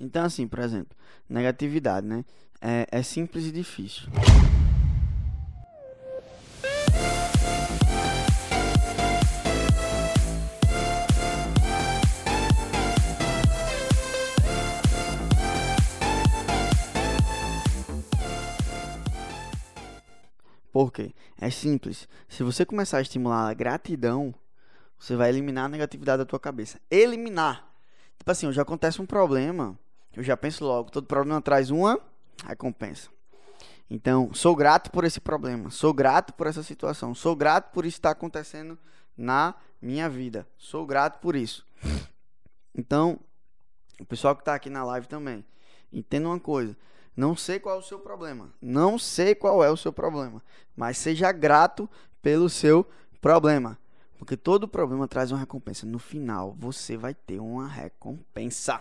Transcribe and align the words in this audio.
Então, 0.00 0.24
assim, 0.24 0.48
por 0.48 0.58
exemplo, 0.58 0.96
negatividade, 1.28 2.04
né? 2.04 2.24
É, 2.60 2.86
é 2.90 3.02
simples 3.02 3.46
e 3.46 3.52
difícil. 3.52 4.08
Por 20.72 20.92
quê? 20.92 21.14
É 21.40 21.50
simples. 21.50 22.08
Se 22.28 22.42
você 22.42 22.66
começar 22.66 22.98
a 22.98 23.00
estimular 23.00 23.48
a 23.48 23.54
gratidão, 23.54 24.34
você 24.98 25.14
vai 25.14 25.28
eliminar 25.28 25.66
a 25.66 25.68
negatividade 25.68 26.18
da 26.18 26.26
tua 26.26 26.40
cabeça. 26.40 26.80
Eliminar. 26.90 27.64
Tipo 28.18 28.30
assim, 28.32 28.50
já 28.52 28.62
acontece 28.62 29.00
um 29.00 29.06
problema, 29.06 29.78
eu 30.16 30.22
já 30.22 30.36
penso 30.36 30.64
logo, 30.64 30.90
todo 30.90 31.06
problema 31.06 31.40
traz 31.40 31.70
uma 31.70 32.00
recompensa. 32.46 33.08
Então, 33.88 34.32
sou 34.32 34.56
grato 34.56 34.90
por 34.90 35.04
esse 35.04 35.20
problema, 35.20 35.70
sou 35.70 35.92
grato 35.92 36.32
por 36.32 36.46
essa 36.46 36.62
situação, 36.62 37.14
sou 37.14 37.36
grato 37.36 37.72
por 37.72 37.84
isso 37.84 37.98
estar 37.98 38.10
acontecendo 38.10 38.78
na 39.16 39.54
minha 39.80 40.08
vida, 40.08 40.46
sou 40.56 40.86
grato 40.86 41.20
por 41.20 41.36
isso. 41.36 41.66
Então, 42.74 43.20
o 44.00 44.04
pessoal 44.04 44.34
que 44.34 44.42
está 44.42 44.54
aqui 44.54 44.68
na 44.68 44.84
live 44.84 45.06
também, 45.06 45.44
entenda 45.92 46.28
uma 46.28 46.40
coisa: 46.40 46.76
não 47.16 47.36
sei 47.36 47.60
qual 47.60 47.76
é 47.76 47.78
o 47.78 47.82
seu 47.82 47.98
problema, 47.98 48.52
não 48.60 48.98
sei 48.98 49.34
qual 49.34 49.62
é 49.62 49.70
o 49.70 49.76
seu 49.76 49.92
problema, 49.92 50.42
mas 50.74 50.98
seja 50.98 51.30
grato 51.30 51.88
pelo 52.20 52.48
seu 52.48 52.86
problema. 53.20 53.78
Porque 54.18 54.36
todo 54.36 54.66
problema 54.66 55.06
traz 55.06 55.30
uma 55.30 55.40
recompensa. 55.40 55.84
No 55.84 55.98
final, 55.98 56.56
você 56.58 56.96
vai 56.96 57.14
ter 57.14 57.40
uma 57.40 57.68
recompensa. 57.68 58.80